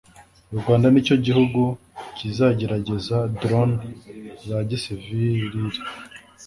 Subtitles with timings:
[0.53, 1.61] u Rwanda ni cyo gihugu
[2.17, 3.81] kizagerageza ’drones’
[4.47, 5.59] za gisivilile